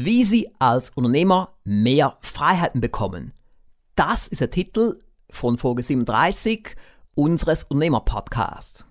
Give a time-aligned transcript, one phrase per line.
[0.00, 3.32] Wie Sie als Unternehmer mehr Freiheiten bekommen.
[3.96, 6.76] Das ist der Titel von Folge 37
[7.16, 8.86] unseres Unternehmer-Podcasts.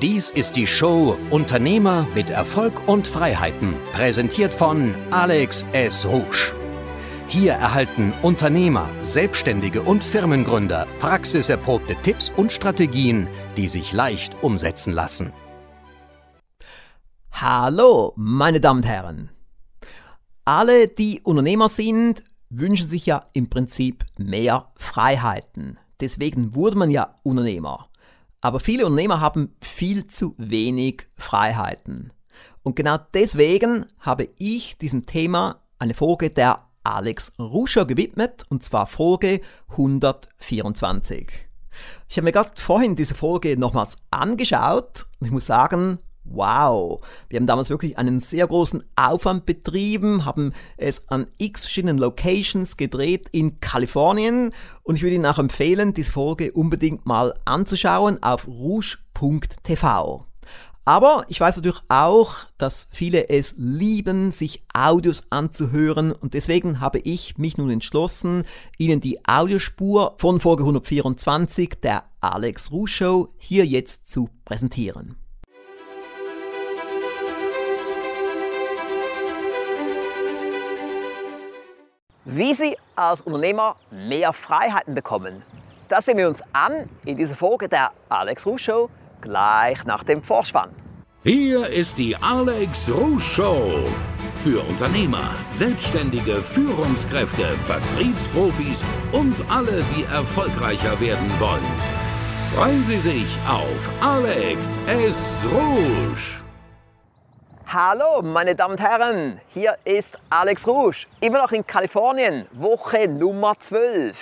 [0.00, 6.06] Dies ist die Show Unternehmer mit Erfolg und Freiheiten, präsentiert von Alex S.
[6.06, 6.54] Rouge.
[7.26, 13.26] Hier erhalten Unternehmer, Selbstständige und Firmengründer praxiserprobte Tipps und Strategien,
[13.56, 15.32] die sich leicht umsetzen lassen.
[17.32, 19.30] Hallo, meine Damen und Herren.
[20.48, 25.78] Alle, die Unternehmer sind, wünschen sich ja im Prinzip mehr Freiheiten.
[26.00, 27.90] Deswegen wurde man ja Unternehmer.
[28.40, 32.14] Aber viele Unternehmer haben viel zu wenig Freiheiten.
[32.62, 38.86] Und genau deswegen habe ich diesem Thema eine Folge der Alex Ruscher gewidmet, und zwar
[38.86, 41.30] Folge 124.
[42.08, 45.98] Ich habe mir gerade vorhin diese Folge nochmals angeschaut und ich muss sagen,
[46.30, 51.98] Wow, wir haben damals wirklich einen sehr großen Aufwand betrieben, haben es an x verschiedenen
[51.98, 58.22] Locations gedreht in Kalifornien und ich würde Ihnen auch empfehlen, diese Folge unbedingt mal anzuschauen
[58.22, 60.28] auf rouge.tv.
[60.88, 66.98] Aber ich weiß natürlich auch, dass viele es lieben, sich Audios anzuhören und deswegen habe
[67.00, 68.44] ich mich nun entschlossen,
[68.78, 75.16] Ihnen die Audiospur von Folge 124 der Alex Rouge Show hier jetzt zu präsentieren.
[82.30, 85.42] Wie Sie als Unternehmer mehr Freiheiten bekommen,
[85.88, 88.90] das sehen wir uns an in dieser Folge der Alex Rouge Show
[89.22, 90.68] gleich nach dem Vorspann.
[91.24, 93.82] Hier ist die Alex Rouge Show.
[94.44, 101.64] Für Unternehmer, Selbstständige, Führungskräfte, Vertriebsprofis und alle, die erfolgreicher werden wollen.
[102.54, 105.42] Freuen Sie sich auf Alex S.
[105.50, 106.37] Rouge.
[107.70, 113.60] Hallo, meine Damen und Herren, hier ist Alex Rouge, immer noch in Kalifornien, Woche Nummer
[113.60, 114.16] 12.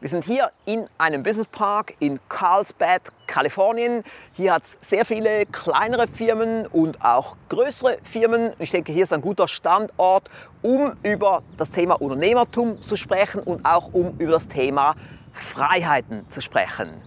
[0.00, 4.02] Wir sind hier in einem Business Park in Carlsbad, Kalifornien.
[4.32, 8.54] Hier hat es sehr viele kleinere Firmen und auch größere Firmen.
[8.58, 10.30] Ich denke, hier ist ein guter Standort,
[10.62, 14.94] um über das Thema Unternehmertum zu sprechen und auch um über das Thema
[15.32, 17.02] Freiheiten zu sprechen.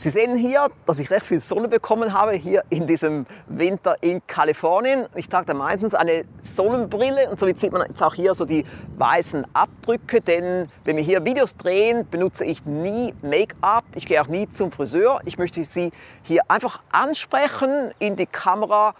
[0.00, 4.24] Sie sehen hier, dass ich recht viel Sonne bekommen habe, hier in diesem Winter in
[4.28, 5.06] Kalifornien.
[5.16, 8.64] Ich trage da meistens eine Sonnenbrille und somit sieht man jetzt auch hier so die
[8.96, 14.28] weißen Abdrücke, denn wenn wir hier Videos drehen, benutze ich nie Make-up, ich gehe auch
[14.28, 15.18] nie zum Friseur.
[15.24, 15.90] Ich möchte Sie
[16.22, 18.94] hier einfach ansprechen in die Kamera,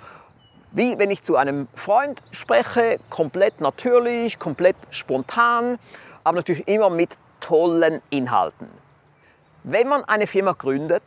[0.73, 5.79] wie wenn ich zu einem Freund spreche, komplett natürlich, komplett spontan,
[6.25, 8.88] aber natürlich immer mit tollen Inhalten.
[9.71, 11.03] Wenn man eine Firma gründet,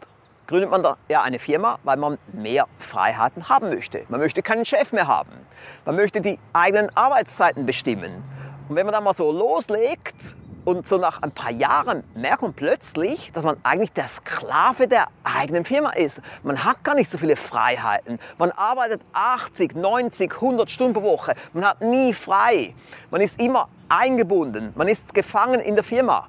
[0.45, 4.03] gründet man ja eine Firma, weil man mehr Freiheiten haben möchte.
[4.07, 5.31] Man möchte keinen Chef mehr haben.
[5.83, 8.23] Man möchte die eigenen Arbeitszeiten bestimmen.
[8.69, 12.53] Und wenn man dann mal so loslegt und so nach ein paar Jahren merkt man
[12.53, 16.21] plötzlich, dass man eigentlich der Sklave der eigenen Firma ist.
[16.43, 18.19] Man hat gar nicht so viele Freiheiten.
[18.37, 21.33] Man arbeitet 80, 90, 100 Stunden pro Woche.
[21.53, 22.75] Man hat nie frei.
[23.09, 24.71] Man ist immer eingebunden.
[24.75, 26.27] Man ist gefangen in der Firma.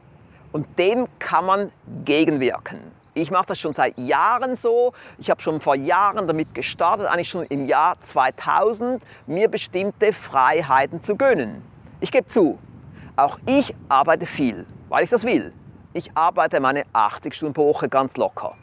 [0.52, 1.72] Und dem kann man
[2.04, 2.80] gegenwirken.
[3.14, 4.92] Ich mache das schon seit Jahren so.
[5.18, 11.02] Ich habe schon vor Jahren damit gestartet, eigentlich schon im Jahr 2000, mir bestimmte Freiheiten
[11.02, 11.62] zu gönnen.
[12.00, 12.58] Ich gebe zu,
[13.16, 15.52] auch ich arbeite viel, weil ich das will.
[15.92, 18.54] Ich arbeite meine 80 Stunden pro Woche ganz locker.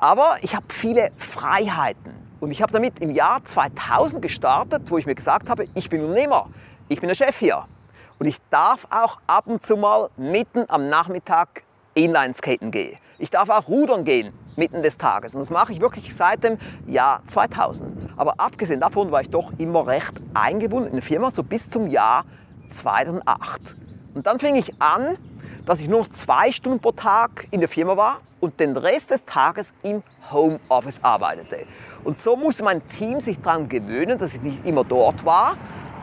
[0.00, 2.14] Aber ich habe viele Freiheiten.
[2.40, 6.02] Und ich habe damit im Jahr 2000 gestartet, wo ich mir gesagt habe, ich bin
[6.02, 6.48] Unternehmer,
[6.88, 7.64] ich bin der Chef hier.
[8.18, 11.62] Und ich darf auch ab und zu mal mitten am Nachmittag
[11.94, 12.98] Inlineskaten gehen.
[13.18, 15.34] Ich darf auch rudern gehen mitten des Tages.
[15.34, 18.10] Und das mache ich wirklich seit dem Jahr 2000.
[18.16, 21.86] Aber abgesehen davon war ich doch immer recht eingebunden in der Firma, so bis zum
[21.86, 22.24] Jahr
[22.68, 23.60] 2008.
[24.14, 25.16] Und dann fing ich an,
[25.64, 29.24] dass ich nur zwei Stunden pro Tag in der Firma war und den Rest des
[29.24, 31.66] Tages im Homeoffice arbeitete.
[32.04, 35.56] Und so musste mein Team sich daran gewöhnen, dass ich nicht immer dort war,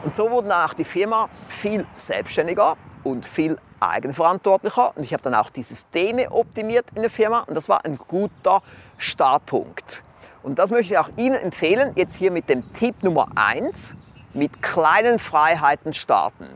[0.06, 4.96] und so wurde dann auch die Firma viel selbstständiger und viel eigenverantwortlicher.
[4.96, 7.98] Und ich habe dann auch die Systeme optimiert in der Firma und das war ein
[8.08, 8.62] guter
[9.00, 10.04] Startpunkt.
[10.44, 13.96] Und das möchte ich auch Ihnen empfehlen, jetzt hier mit dem Tipp Nummer 1,
[14.36, 16.50] mit kleinen Freiheiten starten.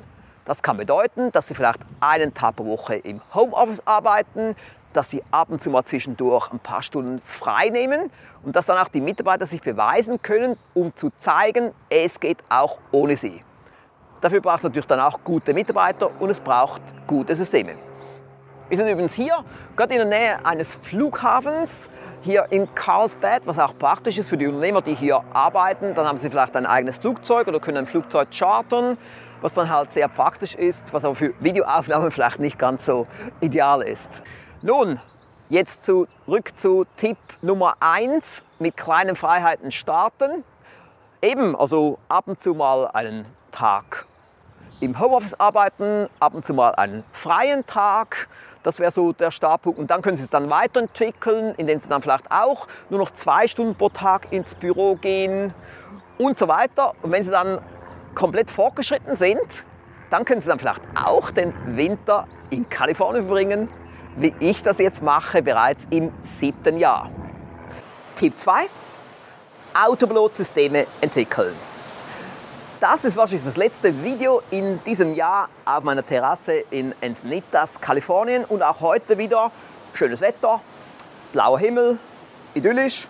[0.46, 4.56] Das kann bedeuten, dass Sie vielleicht einen Tag pro Woche im Homeoffice arbeiten,
[4.94, 8.12] dass sie ab und zu mal zwischendurch ein paar Stunden frei nehmen
[8.44, 12.80] und dass dann auch die Mitarbeiter sich beweisen können, um zu zeigen, es geht auch
[12.92, 13.44] ohne sie.
[14.22, 17.76] Dafür braucht es natürlich dann auch gute Mitarbeiter und es braucht gute Systeme.
[18.68, 19.44] Wir sind übrigens hier,
[19.76, 21.90] gerade in der Nähe eines Flughafens,
[22.22, 25.96] hier in Carlsbad, was auch praktisch ist für die Unternehmer, die hier arbeiten.
[25.96, 28.98] Dann haben sie vielleicht ein eigenes Flugzeug oder können ein Flugzeug chartern,
[29.42, 33.08] was dann halt sehr praktisch ist, was aber für Videoaufnahmen vielleicht nicht ganz so
[33.40, 34.22] ideal ist.
[34.62, 35.00] Nun,
[35.48, 40.44] jetzt zurück zu Tipp Nummer 1, mit kleinen Freiheiten starten.
[41.22, 44.06] Eben, also ab und zu mal einen Tag
[44.82, 48.28] im Homeoffice arbeiten, ab und zu mal einen freien Tag.
[48.62, 49.80] Das wäre so der Startpunkt.
[49.80, 53.48] Und dann können Sie es dann weiterentwickeln, indem Sie dann vielleicht auch nur noch zwei
[53.48, 55.54] Stunden pro Tag ins Büro gehen
[56.18, 56.96] und so weiter.
[57.02, 57.62] Und wenn Sie dann
[58.14, 59.64] komplett fortgeschritten sind,
[60.10, 63.70] dann können Sie dann vielleicht auch den Winter in Kalifornien verbringen,
[64.20, 67.10] wie ich das jetzt mache, bereits im siebten Jahr.
[68.16, 68.68] Tipp 2.
[69.74, 71.56] Autopilotsysteme entwickeln.
[72.82, 78.46] Das ist wahrscheinlich das letzte Video in diesem Jahr auf meiner Terrasse in Encinitas, Kalifornien.
[78.46, 79.52] Und auch heute wieder
[79.94, 80.62] schönes Wetter,
[81.32, 81.98] blauer Himmel,
[82.54, 83.08] idyllisch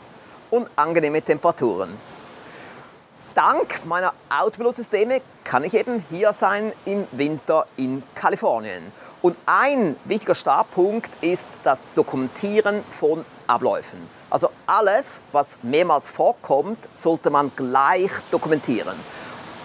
[0.51, 1.97] und angenehme Temperaturen.
[3.35, 8.91] Dank meiner Autopilotsysteme kann ich eben hier sein im Winter in Kalifornien.
[9.21, 13.99] Und ein wichtiger Startpunkt ist das Dokumentieren von Abläufen.
[14.29, 18.97] Also alles, was mehrmals vorkommt, sollte man gleich dokumentieren.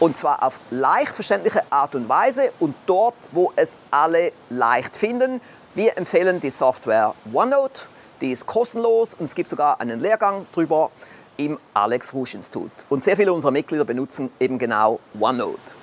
[0.00, 5.40] Und zwar auf leicht verständliche Art und Weise und dort, wo es alle leicht finden.
[5.74, 7.82] Wir empfehlen die Software OneNote.
[8.20, 10.90] Die ist kostenlos und es gibt sogar einen Lehrgang drüber
[11.36, 12.72] im Alex Rouge Institut.
[12.88, 15.76] Und sehr viele unserer Mitglieder benutzen eben genau OneNote.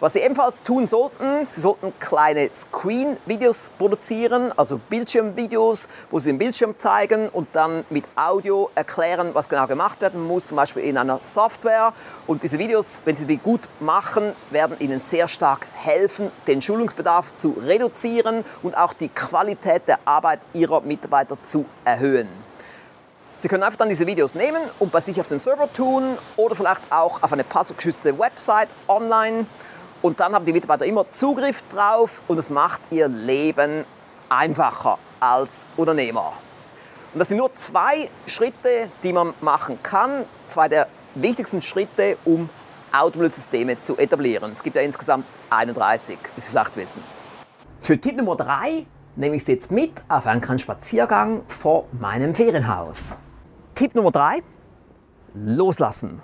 [0.00, 6.38] Was Sie ebenfalls tun sollten, Sie sollten kleine Screen-Videos produzieren, also Bildschirmvideos, wo Sie den
[6.38, 10.98] Bildschirm zeigen und dann mit Audio erklären, was genau gemacht werden muss, zum Beispiel in
[10.98, 11.92] einer Software.
[12.26, 17.36] Und diese Videos, wenn Sie die gut machen, werden Ihnen sehr stark helfen, den Schulungsbedarf
[17.36, 22.28] zu reduzieren und auch die Qualität der Arbeit Ihrer Mitarbeiter zu erhöhen.
[23.36, 26.56] Sie können einfach dann diese Videos nehmen und bei sich auf den Server tun oder
[26.56, 29.46] vielleicht auch auf eine passwortgeschützte Website online
[30.04, 33.86] und dann haben die Mitarbeiter immer Zugriff drauf und es macht ihr Leben
[34.28, 36.34] einfacher als Unternehmer.
[37.14, 40.26] Und das sind nur zwei Schritte, die man machen kann.
[40.46, 42.50] Zwei der wichtigsten Schritte, um
[42.92, 44.52] Automobilsysteme zu etablieren.
[44.52, 47.02] Es gibt ja insgesamt 31, wie Sie vielleicht wissen.
[47.80, 48.84] Für Tipp Nummer 3
[49.16, 53.16] nehme ich Sie jetzt mit auf einen kleinen Spaziergang vor meinem Ferienhaus.
[53.74, 54.42] Tipp Nummer 3,
[55.32, 56.20] loslassen.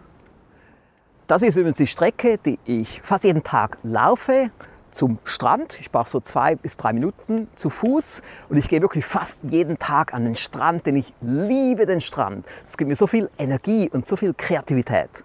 [1.30, 4.50] Das ist übrigens die Strecke, die ich fast jeden Tag laufe
[4.90, 5.78] zum Strand.
[5.78, 9.78] Ich brauche so zwei bis drei Minuten zu Fuß und ich gehe wirklich fast jeden
[9.78, 12.46] Tag an den Strand, denn ich liebe den Strand.
[12.66, 15.24] Es gibt mir so viel Energie und so viel Kreativität.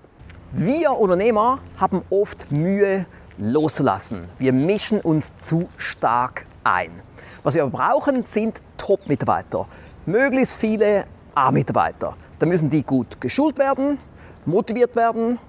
[0.52, 3.08] Wir Unternehmer haben oft Mühe
[3.40, 4.28] loszulassen.
[4.38, 6.92] Wir mischen uns zu stark ein.
[7.42, 9.68] Was wir aber brauchen, sind Top-Mitarbeiter.
[10.06, 12.16] Möglichst viele A-Mitarbeiter.
[12.38, 13.98] Da müssen die gut geschult werden,
[14.46, 15.40] motiviert werden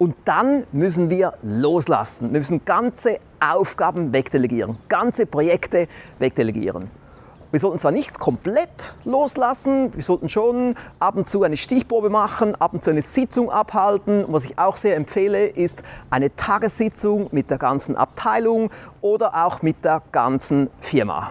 [0.00, 2.32] und dann müssen wir loslassen.
[2.32, 5.88] Wir müssen ganze Aufgaben wegdelegieren, ganze Projekte
[6.18, 6.90] wegdelegieren.
[7.50, 12.54] Wir sollten zwar nicht komplett loslassen, wir sollten schon ab und zu eine Stichprobe machen,
[12.54, 14.24] ab und zu eine Sitzung abhalten.
[14.24, 18.70] Und was ich auch sehr empfehle, ist eine Tagessitzung mit der ganzen Abteilung
[19.02, 21.30] oder auch mit der ganzen Firma.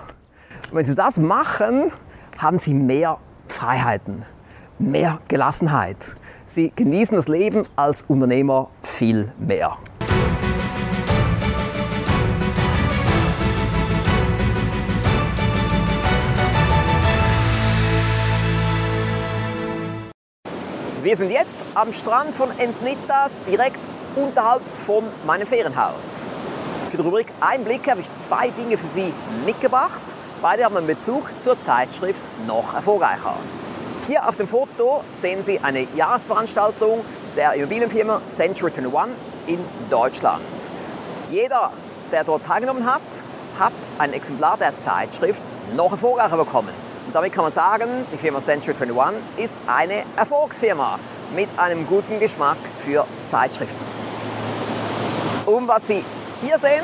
[0.69, 1.91] Und wenn Sie das machen,
[2.37, 3.17] haben Sie mehr
[3.47, 4.25] Freiheiten,
[4.77, 6.15] mehr Gelassenheit.
[6.49, 9.77] Sie genießen das Leben als Unternehmer viel mehr.
[21.03, 23.79] Wir sind jetzt am Strand von Encinitas, direkt
[24.15, 26.23] unterhalb von meinem Ferienhaus.
[26.89, 29.13] Für die Rubrik Einblicke habe ich zwei Dinge für Sie
[29.45, 30.01] mitgebracht.
[30.41, 33.35] Beide haben einen Bezug zur Zeitschrift Noch erfolgreicher.
[34.09, 37.05] Hier auf dem Foto sehen Sie eine Jahresveranstaltung
[37.37, 40.41] der Immobilienfirma Century 21 in Deutschland.
[41.29, 41.71] Jeder,
[42.11, 43.03] der dort teilgenommen hat,
[43.59, 45.43] hat ein Exemplar der Zeitschrift
[45.75, 46.73] noch erfolgreicher bekommen.
[47.05, 50.97] Und damit kann man sagen, die Firma Century 21 ist eine Erfolgsfirma
[51.35, 53.85] mit einem guten Geschmack für Zeitschriften.
[55.45, 56.03] Und was Sie
[56.41, 56.83] hier sehen,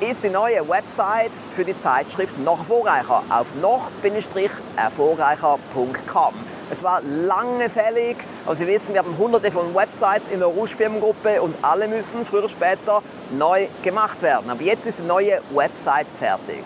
[0.00, 6.34] ist die neue Website für die Zeitschrift noch erfolgreicher auf noch-erfolgreicher.com.
[6.70, 11.42] Es war lange fällig, aber Sie wissen, wir haben hunderte von Websites in der Rouge-Firmengruppe
[11.42, 13.02] und alle müssen früher oder später
[13.36, 14.48] neu gemacht werden.
[14.50, 16.62] Aber jetzt ist die neue Website fertig.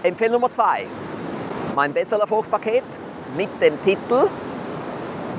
[0.03, 0.87] Empfehlung Nummer zwei:
[1.75, 2.85] mein Bestseller-Erfolgspaket
[3.37, 4.29] mit dem Titel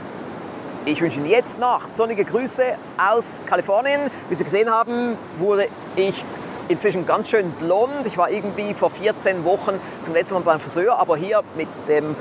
[0.86, 2.62] Ich wünsche Ihnen jetzt noch sonnige Grüße
[2.96, 4.00] aus Kalifornien.
[4.30, 6.24] Wie Sie gesehen haben, wurde ich
[6.68, 8.06] inzwischen ganz schön blond.
[8.06, 12.16] Ich war irgendwie vor 14 Wochen zum letzten Mal beim Friseur, aber hier mit dem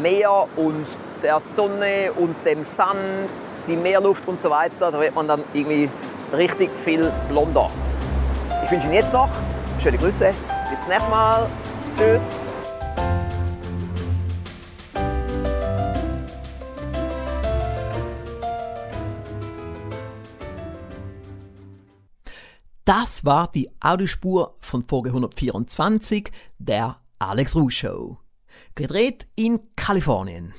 [0.00, 0.86] Meer und
[1.22, 3.28] der Sonne und dem Sand,
[3.68, 5.90] die Meerluft und so weiter, da wird man dann irgendwie
[6.36, 7.70] richtig viel blonder.
[8.64, 9.30] Ich wünsche Ihnen jetzt noch
[9.78, 10.32] schöne Grüße.
[10.70, 11.48] Bis zum nächsten Mal.
[11.96, 12.36] Tschüss.
[22.84, 28.18] Das war die Audiospur von Folge 124 der Alex Ruh Show.
[28.74, 30.54] Gedreht in Kalifornien.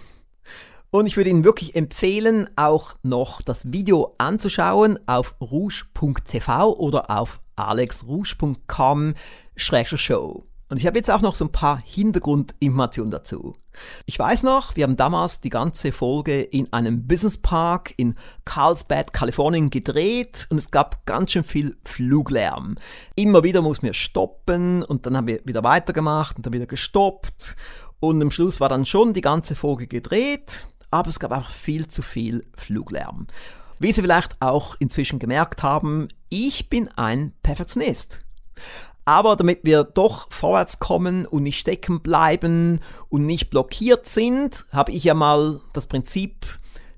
[0.89, 7.41] Und ich würde Ihnen wirklich empfehlen, auch noch das Video anzuschauen auf rouge.tv oder auf
[7.58, 10.46] alexrouge.com-show.
[10.70, 13.56] Und ich habe jetzt auch noch so ein paar Hintergrundinformationen dazu.
[14.06, 18.15] Ich weiß noch, wir haben damals die ganze Folge in einem Business Park in
[18.46, 22.75] Carlsbad, Kalifornien gedreht und es gab ganz schön viel Fluglärm.
[23.15, 27.56] Immer wieder mussten wir stoppen und dann haben wir wieder weitergemacht und dann wieder gestoppt.
[28.00, 31.88] Und am Schluss war dann schon die ganze Folge gedreht aber es gab einfach viel
[31.88, 33.27] zu viel Fluglärm.
[33.79, 38.22] Wie Sie vielleicht auch inzwischen gemerkt haben, ich bin ein Perfektionist.
[39.06, 44.91] Aber damit wir doch vorwärts kommen und nicht stecken bleiben und nicht blockiert sind, habe
[44.91, 46.46] ich ja mal das Prinzip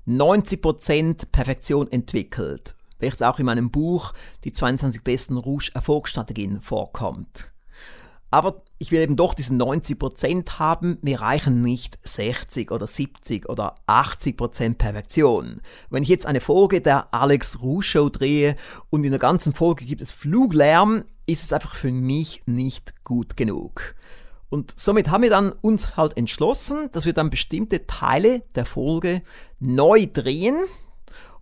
[0.08, 7.52] 90% Perfektion entwickelt, welches auch in meinem Buch Die 22 besten Rouge-Erfolgsstrategien vorkommt.
[8.30, 13.74] Aber ich will eben doch diesen 90% haben, mir reichen nicht 60 oder 70 oder
[13.88, 15.60] 80% Perfektion.
[15.90, 18.54] Wenn ich jetzt eine Folge der Alex Rouge Show drehe
[18.88, 23.36] und in der ganzen Folge gibt es Fluglärm, ist es einfach für mich nicht gut
[23.36, 23.94] genug.
[24.48, 29.22] Und somit haben wir dann uns halt entschlossen, dass wir dann bestimmte Teile der Folge
[29.58, 30.56] neu drehen.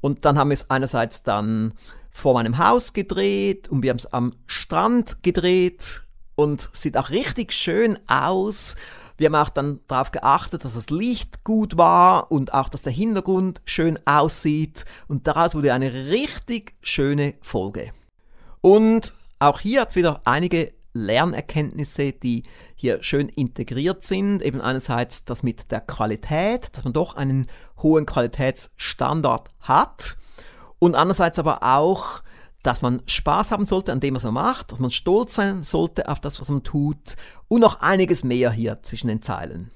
[0.00, 1.75] Und dann haben wir es einerseits dann
[2.11, 6.02] vor meinem Haus gedreht und wir haben es am Strand gedreht
[6.38, 8.76] und sieht auch richtig schön aus.
[9.16, 12.92] Wir haben auch dann darauf geachtet, dass das Licht gut war und auch, dass der
[12.92, 14.85] Hintergrund schön aussieht.
[15.09, 17.90] Und daraus wurde eine richtig schöne Folge.
[18.61, 22.45] Und auch hier hat es wieder einige Lernerkenntnisse, die
[22.76, 24.40] hier schön integriert sind.
[24.40, 27.49] Eben einerseits das mit der Qualität, dass man doch einen
[27.83, 30.16] hohen Qualitätsstandard hat.
[30.78, 32.23] Und andererseits aber auch
[32.62, 36.09] dass man Spaß haben sollte an dem, was man macht, dass man stolz sein sollte
[36.09, 37.17] auf das, was man tut
[37.49, 39.71] und noch einiges mehr hier zwischen den Zeilen.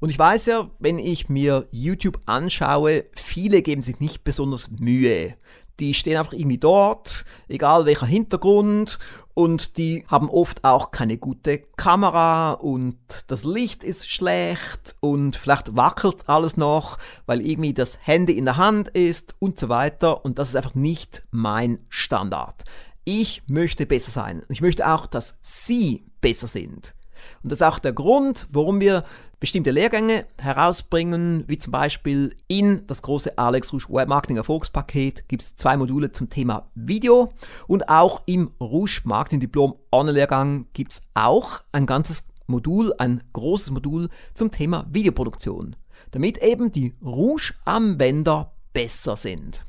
[0.00, 5.34] Und ich weiß ja, wenn ich mir YouTube anschaue, viele geben sich nicht besonders Mühe.
[5.80, 8.98] Die stehen einfach irgendwie dort, egal welcher Hintergrund,
[9.34, 15.74] und die haben oft auch keine gute Kamera und das Licht ist schlecht und vielleicht
[15.74, 20.26] wackelt alles noch, weil irgendwie das Handy in der Hand ist und so weiter.
[20.26, 22.64] Und das ist einfach nicht mein Standard.
[23.04, 24.42] Ich möchte besser sein.
[24.50, 26.94] Ich möchte auch, dass Sie besser sind.
[27.42, 29.04] Und das ist auch der Grund, warum wir
[29.40, 35.56] bestimmte Lehrgänge herausbringen, wie zum Beispiel in das große Alex Rouge Webmarketing Erfolgspaket gibt es
[35.56, 37.32] zwei Module zum Thema Video
[37.66, 43.70] und auch im Rouge Marketing Diplom Online-Lehrgang gibt es auch ein ganzes Modul, ein großes
[43.70, 45.74] Modul zum Thema Videoproduktion,
[46.10, 49.64] damit eben die Rouge-Anwender besser sind.